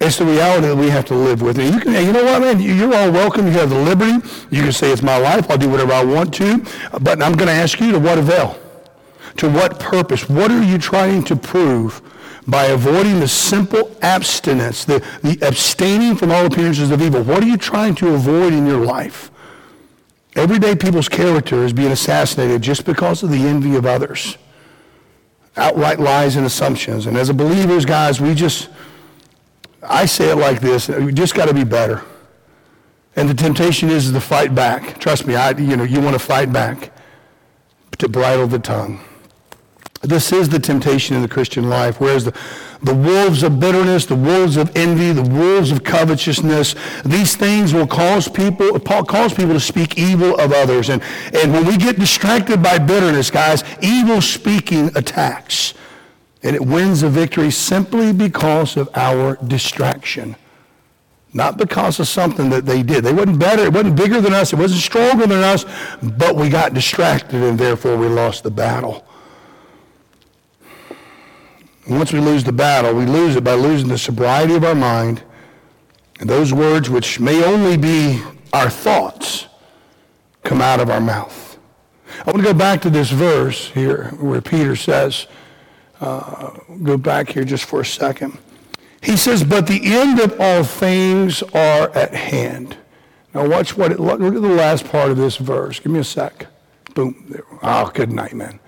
[0.00, 1.58] It's the reality that we have to live with.
[1.58, 2.60] And you can, you know what, man?
[2.60, 3.46] You're all welcome.
[3.46, 4.12] You have the liberty.
[4.50, 5.50] You can say it's my life.
[5.50, 6.64] I'll do whatever I want to.
[7.00, 8.58] But I'm going to ask you to what avail?
[9.38, 10.28] To what purpose?
[10.28, 12.00] What are you trying to prove
[12.46, 17.22] by avoiding the simple abstinence, the, the abstaining from all appearances of evil?
[17.22, 19.32] What are you trying to avoid in your life?
[20.36, 24.38] Everyday people's character is being assassinated just because of the envy of others.
[25.56, 27.06] Outright lies and assumptions.
[27.06, 28.68] And as a believers, guys, we just,
[29.82, 32.02] I say it like this, we just got to be better.
[33.16, 34.98] And the temptation is to fight back.
[35.00, 36.92] Trust me, I, you know, you want to fight back,
[37.98, 39.00] to bridle the tongue.
[40.02, 42.38] This is the temptation in the Christian life, whereas the,
[42.82, 47.88] the wolves of bitterness, the wolves of envy, the wolves of covetousness, these things will
[47.88, 50.88] cause people, cause people to speak evil of others.
[50.88, 51.02] And,
[51.34, 55.74] and when we get distracted by bitterness, guys, evil speaking attacks.
[56.42, 60.36] And it wins a victory simply because of our distraction.
[61.32, 63.04] Not because of something that they did.
[63.04, 65.64] They wasn't better, it wasn't bigger than us, it wasn't stronger than us,
[66.02, 69.04] but we got distracted and therefore we lost the battle.
[71.88, 75.22] Once we lose the battle, we lose it by losing the sobriety of our mind.
[76.20, 78.22] And those words, which may only be
[78.52, 79.46] our thoughts,
[80.44, 81.58] come out of our mouth.
[82.20, 85.26] I want to go back to this verse here where Peter says,
[86.00, 86.50] uh,
[86.82, 88.38] go back here just for a second.
[89.02, 92.76] He says, but the end of all things are at hand.
[93.34, 95.78] Now watch what it, look, at the last part of this verse.
[95.78, 96.46] Give me a sec.
[96.94, 97.24] Boom.
[97.28, 97.44] There.
[97.62, 98.58] Oh, good night, man.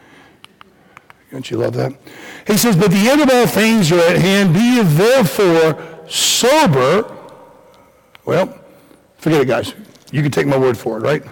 [1.32, 1.92] Don't you love that?
[2.46, 4.52] He says, but the end of all things are at hand.
[4.52, 7.16] Be ye therefore sober.
[8.24, 8.58] Well,
[9.18, 9.74] forget it, guys.
[10.12, 11.22] You can take my word for it, right?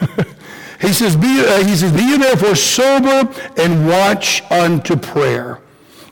[0.80, 5.60] he says, be, uh, he says, be ye therefore sober and watch unto prayer.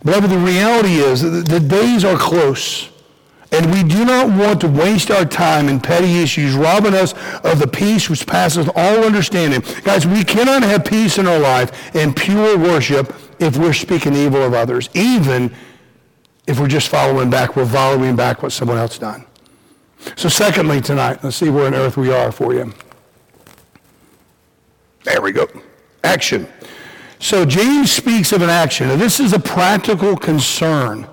[0.05, 2.91] Beloved, the reality is that the days are close.
[3.53, 7.13] And we do not want to waste our time in petty issues, robbing us
[7.45, 9.63] of the peace which passes all understanding.
[9.83, 14.43] Guys, we cannot have peace in our life and pure worship if we're speaking evil
[14.43, 15.55] of others, even
[16.47, 19.25] if we're just following back, we're following back what someone else done.
[20.17, 22.73] So secondly tonight, let's see where on earth we are for you.
[25.07, 25.49] There we go.
[26.03, 26.49] Action.
[27.21, 28.91] So James speaks of an action.
[28.91, 31.07] and this is a practical concern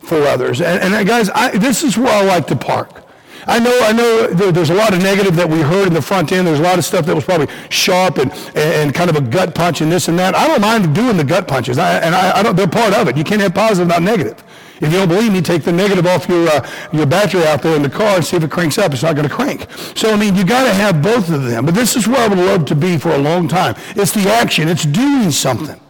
[0.00, 0.60] for others.
[0.60, 3.04] And, and uh, guys, I, this is where I like to park.
[3.46, 6.32] I know, I know there's a lot of negative that we heard in the front
[6.32, 6.48] end.
[6.48, 9.54] There's a lot of stuff that was probably sharp and, and kind of a gut
[9.54, 10.34] punch and this and that.
[10.34, 13.06] I don't mind doing the gut punches, I, and I, I don't, they're part of
[13.06, 13.16] it.
[13.16, 14.42] You can't have positive without negative.
[14.80, 17.76] If you don't believe me, take the negative off your, uh, your battery out there
[17.76, 18.92] in the car and see if it cranks up.
[18.92, 19.66] It's not going to crank.
[19.94, 21.64] So, I mean, you got to have both of them.
[21.64, 23.74] But this is where I would love to be for a long time.
[23.90, 24.68] It's the action.
[24.68, 25.80] It's doing something.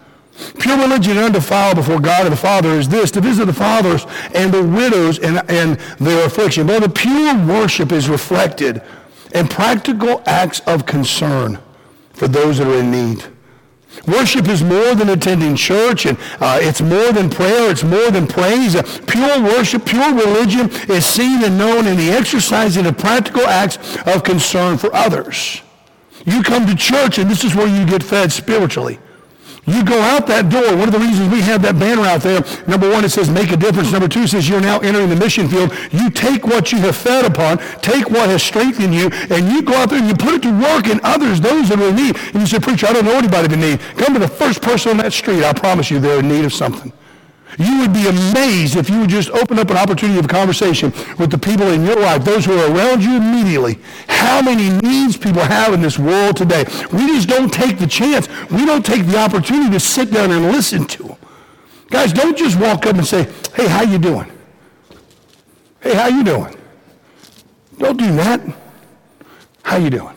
[0.59, 4.07] Pure religion and undefiled before God and the Father is this, to visit the fathers
[4.35, 6.66] and the widows and, and their affliction.
[6.66, 8.83] But the pure worship is reflected
[9.35, 11.59] in practical acts of concern
[12.12, 13.25] for those that are in need.
[14.06, 18.26] Worship is more than attending church, and uh, it's more than prayer, it's more than
[18.26, 18.76] praise.
[18.76, 23.78] Uh, pure worship, pure religion is seen and known in the exercising of practical acts
[24.06, 25.62] of concern for others.
[26.24, 28.98] You come to church, and this is where you get fed spiritually.
[29.66, 30.76] You go out that door.
[30.76, 33.50] One of the reasons we have that banner out there, number one, it says make
[33.50, 33.90] a difference.
[33.90, 35.72] Number two says you're now entering the mission field.
[35.90, 39.74] You take what you have fed upon, take what has strengthened you, and you go
[39.74, 42.16] out there and you put it to work in others, those that are in need.
[42.16, 43.81] And you say, preacher, I don't know anybody in need.
[43.98, 45.42] Come to the first person on that street.
[45.42, 46.92] I promise you they're in need of something.
[47.59, 51.31] You would be amazed if you would just open up an opportunity of conversation with
[51.31, 55.42] the people in your life, those who are around you immediately, how many needs people
[55.42, 56.64] have in this world today.
[56.92, 58.29] We just don't take the chance.
[58.51, 61.16] We don't take the opportunity to sit down and listen to them.
[61.88, 64.31] Guys, don't just walk up and say, hey, how you doing?
[65.81, 66.57] Hey, how you doing?
[67.79, 68.40] Don't do that.
[69.62, 70.16] How you doing?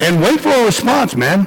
[0.00, 1.46] And wait for a response, man.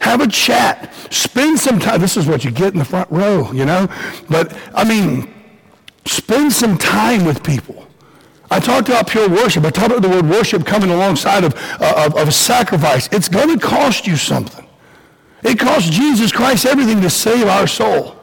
[0.00, 0.92] Have a chat.
[1.10, 2.00] Spend some time.
[2.00, 3.88] This is what you get in the front row, you know?
[4.28, 5.32] But, I mean,
[6.04, 7.86] spend some time with people.
[8.50, 9.64] I talked about pure worship.
[9.64, 13.08] I talked about the word worship coming alongside of, uh, of, of sacrifice.
[13.10, 14.66] It's going to cost you something.
[15.42, 18.16] It cost Jesus Christ everything to save our soul.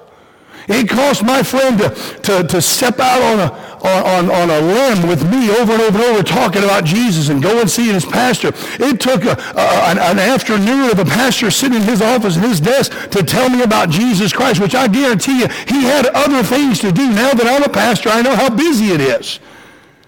[0.72, 1.90] It cost my friend to,
[2.24, 5.98] to, to step out on a, on, on a limb with me over and over
[5.98, 8.52] and over talking about Jesus and go and see his pastor.
[8.80, 12.46] It took a, a, an, an afternoon of a pastor sitting in his office and
[12.46, 16.44] his desk to tell me about Jesus Christ, which I guarantee you he had other
[16.44, 17.10] things to do.
[17.10, 19.40] Now that I'm a pastor, I know how busy it is.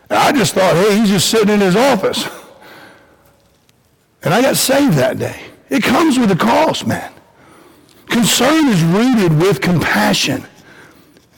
[0.09, 2.27] And I just thought, hey, he's just sitting in his office.
[4.21, 5.41] And I got saved that day.
[5.69, 7.11] It comes with a cost, man.
[8.07, 10.45] Concern is rooted with compassion.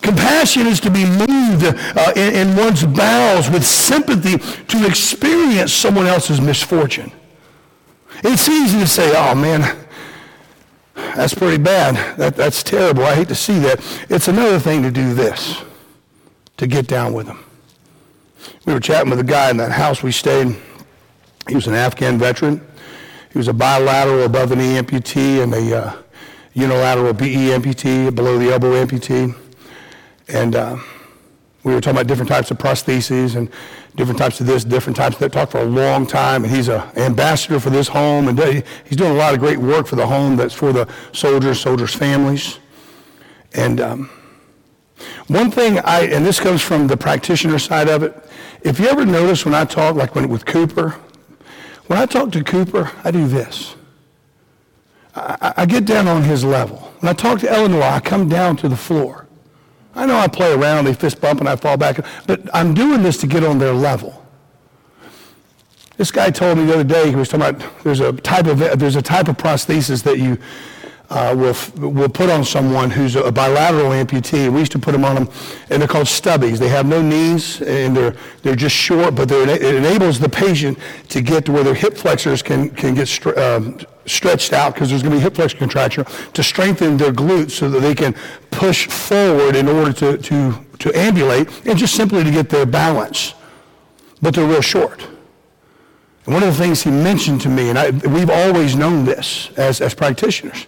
[0.06, 6.06] Compassion is to be moved uh, in, in one's bowels with sympathy to experience someone
[6.06, 7.12] else's misfortune.
[8.24, 9.76] It's easy to say, oh man,
[10.94, 12.18] that's pretty bad.
[12.18, 13.04] That, that's terrible.
[13.04, 13.80] I hate to see that.
[14.08, 15.64] It's another thing to do this,
[16.58, 17.44] to get down with them.
[18.66, 20.56] We were chatting with a guy in that house we stayed.
[21.48, 22.62] He was an Afghan veteran.
[23.32, 25.96] He was a bilateral above the knee amputee and a uh,
[26.54, 29.36] unilateral BE amputee, below the elbow amputee.
[30.28, 30.78] And uh,
[31.64, 33.50] we were talking about different types of prostheses and
[33.96, 35.32] different types of this, different types of that.
[35.32, 38.40] Talked for a long time, and he's an ambassador for this home, and
[38.86, 41.94] he's doing a lot of great work for the home that's for the soldiers, soldiers'
[41.94, 42.60] families.
[43.54, 44.10] And um,
[45.28, 48.30] one thing I, and this comes from the practitioner side of it,
[48.62, 50.96] if you ever notice when I talk, like when, with Cooper,
[51.88, 53.76] when I talk to Cooper, I do this.
[55.16, 56.78] I, I get down on his level.
[57.00, 59.25] When I talk to Eleanor, I come down to the floor.
[59.96, 63.02] I know I play around, they fist bump, and I fall back, but I'm doing
[63.02, 64.22] this to get on their level.
[65.98, 68.60] This guy told me the other day, he was talking about there's a type of,
[68.60, 70.38] there's a type of prosthesis that you
[71.10, 74.52] uh, will, will put on someone who's a bilateral amputee.
[74.52, 75.30] We used to put them on them,
[75.70, 76.58] and they're called stubbies.
[76.58, 80.78] They have no knees, and they're, they're just short, but it enables the patient
[81.10, 85.02] to get to where their hip flexors can, can get um, stretched out because there's
[85.02, 88.16] going to be hip flexor contraction to strengthen their glutes so that they can
[88.52, 93.34] push forward in order to, to to ambulate and just simply to get their balance.
[94.22, 95.08] But they're real short.
[96.26, 99.52] And one of the things he mentioned to me, and I, we've always known this
[99.58, 100.66] as, as practitioners,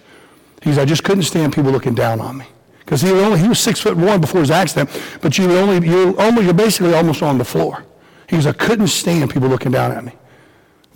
[0.61, 2.45] he's I just couldn't stand people looking down on me.
[2.79, 4.89] Because he, only, he was six foot one before his accident,
[5.21, 7.83] but you only, you're, only, you're basically almost on the floor.
[8.29, 10.13] He goes, I couldn't stand people looking down at me.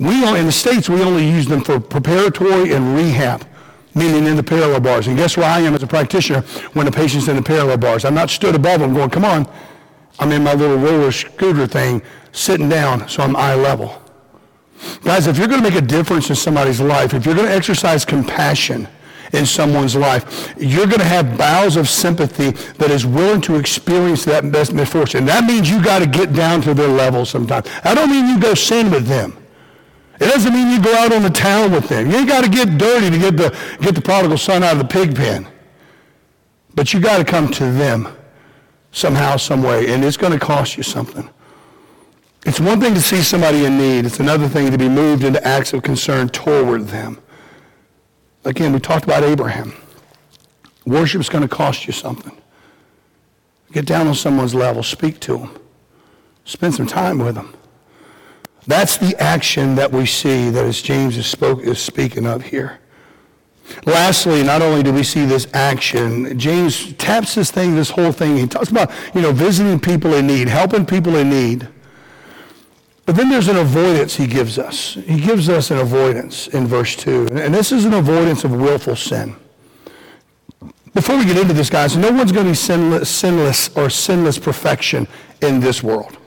[0.02, 3.48] We, in the States, we only use them for preparatory and rehab
[3.96, 5.08] meaning in the parallel bars.
[5.08, 6.42] And guess where I am as a practitioner
[6.74, 8.06] when the patient's in the parallel bars?
[8.06, 9.52] I'm not stood above them going, come on.
[10.20, 14.02] I'm in my little roller scooter thing, sitting down, so I'm eye level.
[15.04, 17.54] Guys, if you're going to make a difference in somebody's life, if you're going to
[17.54, 18.88] exercise compassion
[19.34, 24.26] in someone's life, you're going to have bowels of sympathy that is willing to experience
[24.26, 25.26] that misfortune.
[25.26, 27.68] That means you got to get down to their level sometimes.
[27.84, 29.41] I don't mean you go sin with them.
[30.22, 32.12] It doesn't mean you go out on the town with them.
[32.12, 34.78] You ain't got to get dirty to get the, get the prodigal son out of
[34.78, 35.48] the pig pen.
[36.76, 38.08] But you got to come to them
[38.92, 41.28] somehow, some way, and it's going to cost you something.
[42.46, 44.06] It's one thing to see somebody in need.
[44.06, 47.20] It's another thing to be moved into acts of concern toward them.
[48.46, 49.74] Again, we talked about Abraham.
[50.86, 52.40] Worship is going to cost you something.
[53.72, 54.84] Get down on someone's level.
[54.84, 55.60] Speak to them.
[56.46, 57.56] Spend some time with them.
[58.68, 62.80] That's the action that we see that as James is, spoke, is speaking of here.
[63.86, 68.38] Lastly, not only do we see this action, James taps this thing, this whole thing.
[68.38, 71.68] He talks about, you know, visiting people in need, helping people in need.
[73.06, 74.94] But then there's an avoidance he gives us.
[74.94, 77.30] He gives us an avoidance in verse 2.
[77.32, 79.36] And this is an avoidance of willful sin.
[80.94, 84.38] Before we get into this, guys, no one's going to be sinless, sinless or sinless
[84.38, 85.08] perfection
[85.42, 86.18] in this world.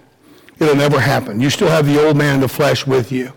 [0.59, 1.41] It'll never happen.
[1.41, 3.33] You still have the old man in the flesh with you.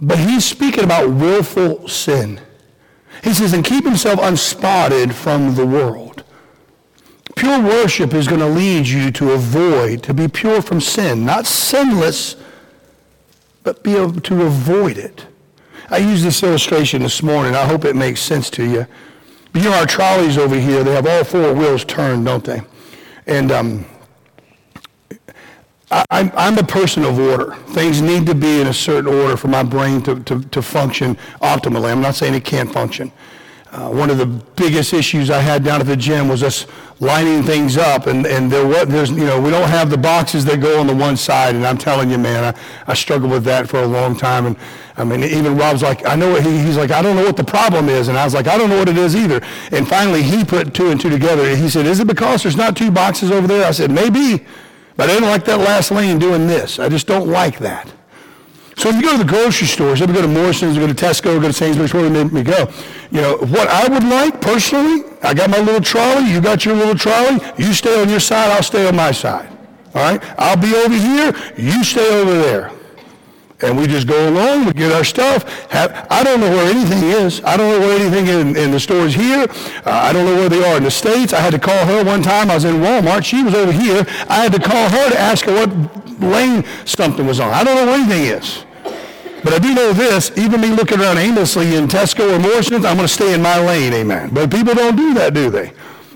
[0.00, 2.40] But he's speaking about willful sin.
[3.22, 6.24] He says, and keep himself unspotted from the world.
[7.36, 11.24] Pure worship is going to lead you to avoid, to be pure from sin.
[11.24, 12.36] Not sinless,
[13.62, 15.26] but be able to avoid it.
[15.90, 17.54] I used this illustration this morning.
[17.54, 18.86] I hope it makes sense to you.
[19.52, 22.62] But you know, our trolleys over here, they have all four wheels turned, don't they?
[23.26, 23.86] And um,
[25.94, 27.54] I, I'm a person of order.
[27.68, 31.14] Things need to be in a certain order for my brain to, to, to function
[31.40, 31.92] optimally.
[31.92, 33.12] I'm not saying it can't function.
[33.70, 36.66] Uh, one of the biggest issues I had down at the gym was us
[37.00, 40.44] lining things up, and, and there was, there's, you know, we don't have the boxes
[40.44, 43.42] that go on the one side, and I'm telling you, man, I, I struggled with
[43.44, 44.56] that for a long time, and
[44.96, 47.36] I mean, even Rob's like, I know what he, he's like, I don't know what
[47.36, 49.40] the problem is, and I was like, I don't know what it is either,
[49.72, 52.56] and finally he put two and two together, and he said, is it because there's
[52.56, 53.66] not two boxes over there?
[53.66, 54.46] I said, maybe,
[54.96, 56.78] but I didn't like that last lane doing this.
[56.78, 57.92] I just don't like that.
[58.76, 60.92] So if you go to the grocery stores, if you go to Morrison's, we go
[60.92, 62.68] to Tesco, we go to Sainsbury's, you may go,
[63.10, 66.74] you know, what I would like personally, I got my little trolley, you got your
[66.74, 69.48] little trolley, you stay on your side, I'll stay on my side.
[69.94, 70.22] All right?
[70.38, 72.72] I'll be over here, you stay over there.
[73.64, 75.48] And we just go along, we get our stuff.
[75.70, 77.42] Have, I don't know where anything is.
[77.44, 79.46] I don't know where anything in, in the stores here.
[79.86, 81.32] Uh, I don't know where they are in the States.
[81.32, 82.50] I had to call her one time.
[82.50, 83.24] I was in Walmart.
[83.24, 84.04] She was over here.
[84.28, 87.52] I had to call her to ask her what lane something was on.
[87.52, 88.64] I don't know where anything is.
[89.42, 92.96] But I do know this, even me looking around aimlessly in Tesco or Morrison's, I'm
[92.96, 94.30] going to stay in my lane, amen.
[94.32, 95.72] But people don't do that, do they?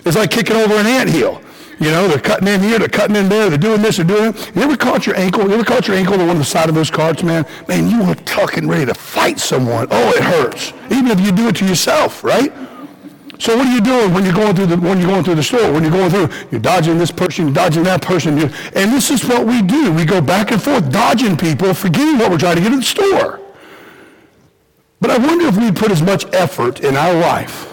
[0.07, 1.43] It's like kicking over an ant hill.
[1.81, 4.33] You know, they're cutting in here, they're cutting in there, they're doing this, they're doing
[4.33, 4.57] that.
[4.57, 5.47] You ever caught your ankle?
[5.47, 7.47] You ever caught your ankle on one of the side of those carts, man?
[7.69, 9.87] Man, you are tucking ready to fight someone.
[9.91, 10.73] Oh, it hurts.
[10.91, 12.53] Even if you do it to yourself, right?
[13.39, 15.43] So what are you doing when you're going through the when you're going through the
[15.45, 15.73] store?
[15.73, 19.25] When you're going through, you're dodging this person, you're dodging that person, and this is
[19.25, 19.93] what we do.
[19.93, 22.85] We go back and forth, dodging people, forgetting what we're trying to get in the
[22.85, 23.41] store.
[25.01, 27.73] But I wonder if we put as much effort in our life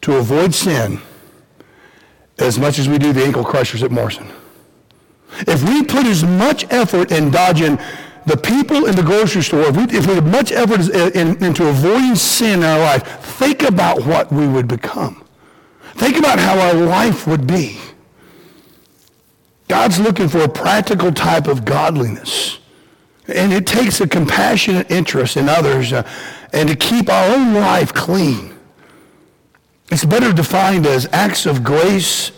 [0.00, 1.00] to avoid sin
[2.42, 4.26] as much as we do the ankle crushers at Morrison.
[5.40, 7.78] If we put as much effort in dodging
[8.26, 11.44] the people in the grocery store, if we, if we put much effort in, in,
[11.44, 15.24] into avoiding sin in our life, think about what we would become.
[15.94, 17.78] Think about how our life would be.
[19.68, 22.58] God's looking for a practical type of godliness.
[23.28, 26.08] And it takes a compassionate interest in others uh,
[26.52, 28.54] and to keep our own life clean.
[29.92, 32.32] It's better defined as acts of grace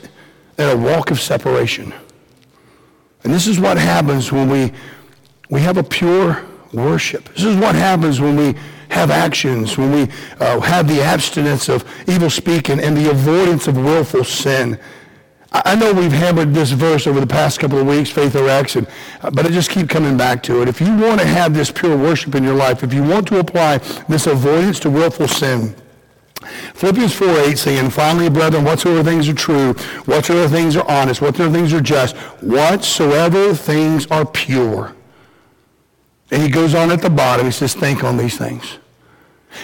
[0.59, 1.95] and a walk of separation.
[3.23, 4.73] And this is what happens when we,
[5.51, 7.33] we have a pure worship.
[7.33, 11.85] This is what happens when we have actions, when we uh, have the abstinence of
[12.09, 14.77] evil speaking and the avoidance of willful sin.
[15.53, 18.89] I know we've hammered this verse over the past couple of weeks, Faith or and,
[19.23, 20.69] uh, but I just keep coming back to it.
[20.69, 23.39] If you want to have this pure worship in your life, if you want to
[23.39, 25.77] apply this avoidance to willful sin,
[26.75, 29.75] Philippians 4, 8 saying, Finally, brethren, whatsoever things are true,
[30.05, 34.95] whatsoever things are honest, whatsoever things are just, whatsoever things are pure.
[36.31, 38.79] And he goes on at the bottom, he says, think on these things.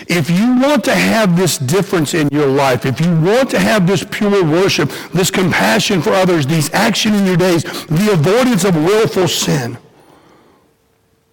[0.07, 3.86] If you want to have this difference in your life, if you want to have
[3.86, 8.76] this pure worship, this compassion for others, these action in your days, the avoidance of
[8.76, 9.78] willful sin,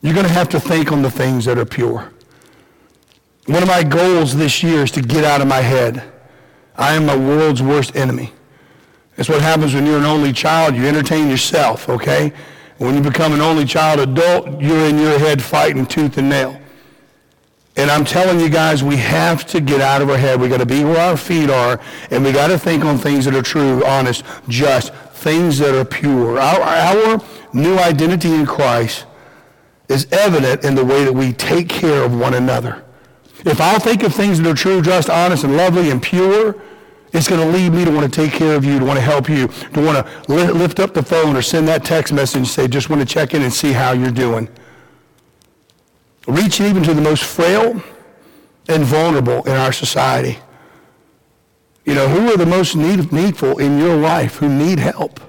[0.02, 2.12] you're going to have to think on the things that are pure.
[3.48, 6.04] One of my goals this year is to get out of my head.
[6.76, 8.34] I am my world's worst enemy.
[9.16, 10.76] That's what happens when you're an only child.
[10.76, 12.34] You entertain yourself, okay?
[12.78, 16.60] When you become an only child adult, you're in your head fighting tooth and nail.
[17.78, 20.42] And I'm telling you guys, we have to get out of our head.
[20.42, 21.80] We got to be where our feet are,
[22.12, 25.86] and we got to think on things that are true, honest, just, things that are
[25.86, 26.38] pure.
[26.38, 27.24] Our, our
[27.54, 29.06] new identity in Christ
[29.88, 32.84] is evident in the way that we take care of one another.
[33.48, 36.56] If I'll think of things that are true, just, honest, and lovely and pure,
[37.14, 39.06] it's going to lead me to want to take care of you, to want to
[39.06, 42.48] help you, to want to lift up the phone or send that text message and
[42.48, 44.50] say, just want to check in and see how you're doing
[46.28, 47.82] reaching even to the most frail
[48.68, 50.38] and vulnerable in our society.
[51.86, 55.22] You know, who are the most need, needful in your life who need help?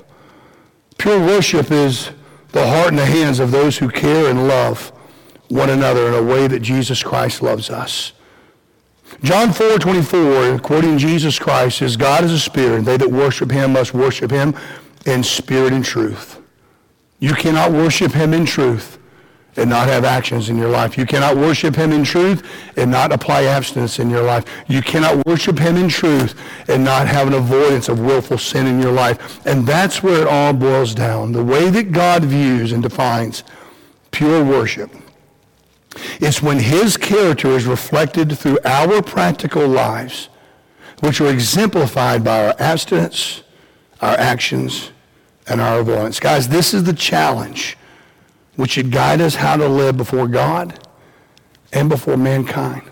[0.98, 2.10] Pure worship is
[2.50, 4.92] the heart and the hands of those who care and love
[5.48, 8.12] one another in a way that Jesus Christ loves us.
[9.22, 13.50] John 4, 24, quoting Jesus Christ, says, God is a spirit, and they that worship
[13.50, 14.54] him must worship him
[15.06, 16.40] in spirit and truth.
[17.18, 18.98] You cannot worship him in truth
[19.56, 20.96] and not have actions in your life.
[20.96, 24.44] You cannot worship him in truth and not apply abstinence in your life.
[24.68, 28.80] You cannot worship him in truth and not have an avoidance of willful sin in
[28.80, 29.44] your life.
[29.46, 31.32] And that's where it all boils down.
[31.32, 33.42] The way that God views and defines
[34.12, 34.92] pure worship
[36.20, 40.28] is when his character is reflected through our practical lives,
[41.00, 43.42] which are exemplified by our abstinence,
[44.00, 44.90] our actions,
[45.46, 46.20] and our avoidance.
[46.20, 47.76] Guys, this is the challenge
[48.56, 50.78] which should guide us how to live before God
[51.72, 52.82] and before mankind.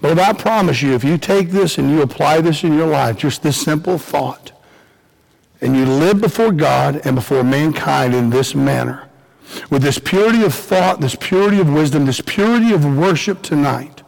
[0.00, 3.16] But I promise you, if you take this and you apply this in your life,
[3.16, 4.52] just this simple thought,
[5.60, 9.08] and you live before God and before mankind in this manner,
[9.70, 14.02] with this purity of thought, this purity of wisdom, this purity of worship tonight,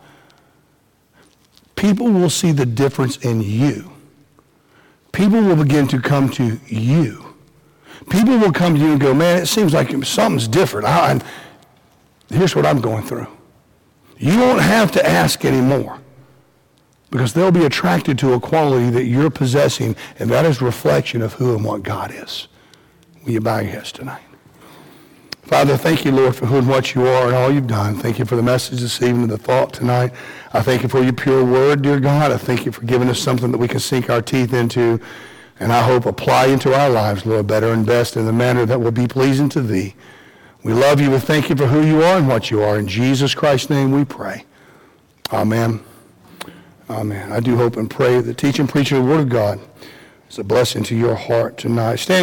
[1.76, 3.92] people will see the difference in you.
[5.12, 7.24] People will begin to come to you
[8.11, 10.86] People will come to you and go, man, it seems like something's different.
[10.86, 11.20] I,
[12.28, 13.26] here's what I'm going through.
[14.18, 15.99] You won't have to ask anymore
[17.11, 21.34] because they'll be attracted to a quality that you're possessing, and that is reflection of
[21.34, 22.49] who and what God is.
[23.24, 24.22] Will you bow your heads tonight?
[25.47, 27.97] Father, thank you, Lord, for who and what you are and all you've done.
[27.97, 30.12] Thank you for the message this evening, and the thought tonight.
[30.53, 32.32] I thank you for your pure word, dear God.
[32.32, 35.01] I thank you for giving us something that we can sink our teeth into
[35.61, 38.80] and I hope apply into our lives, Lord, better and best in the manner that
[38.80, 39.95] will be pleasing to Thee.
[40.62, 41.11] We love you.
[41.11, 42.78] We thank you for who you are and what you are.
[42.78, 44.45] In Jesus Christ's name we pray.
[45.32, 45.80] Amen.
[46.90, 47.32] Amen.
[47.32, 49.61] I do hope and pray that teaching, preaching the Word of God
[50.28, 51.97] is a blessing to your heart tonight.
[51.97, 52.22] Stand